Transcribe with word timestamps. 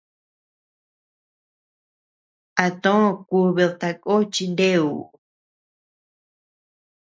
A 2.63 2.65
too 2.83 3.03
kubid 3.29 3.71
tako 3.81 4.13
chi 4.33 4.45
neuu. 4.57 4.97